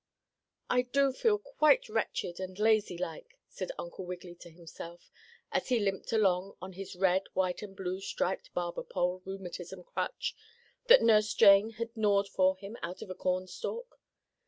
[0.67, 5.11] "I do feel quite wretched and lazy like," said Uncle Wiggily to himself,
[5.51, 10.35] as he limped along on his red, white and blue striped barber pole rheumatism crutch,
[10.87, 13.99] that Nurse Jane had gnawed for him out of a cornstalk.